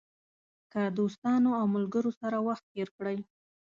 [0.71, 3.17] که دوستانو او ملګرو سره وخت تېر کړئ.